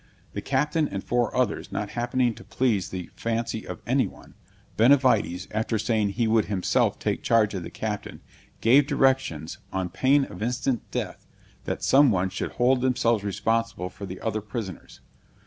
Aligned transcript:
The 0.33 0.41
captain 0.41 0.87
and 0.87 1.03
four 1.03 1.37
others 1.37 1.71
not 1.71 1.91
happening 1.91 2.33
to 2.33 2.43
please 2.43 2.89
the 2.89 3.11
fancy 3.15 3.67
of 3.67 3.83
any 3.85 4.07
one, 4.07 4.33
Benavides, 4.75 5.47
after 5.51 5.77
saying 5.77 6.09
he 6.13 6.25
would 6.27 6.45
himself 6.45 6.97
take 6.97 7.21
charge 7.21 7.53
of 7.53 7.61
the 7.61 7.69
captain, 7.69 8.21
gave 8.61 8.87
directions, 8.87 9.59
on 9.71 9.89
pain 9.89 10.25
of 10.25 10.41
instant 10.41 10.89
death, 10.89 11.27
that 11.65 11.83
some 11.83 12.09
one 12.09 12.29
should 12.29 12.53
hold 12.53 12.81
themselves 12.81 13.23
responsible 13.23 13.91
for 13.91 14.07
the 14.07 14.19
other 14.21 14.41
prisoners. 14.41 15.01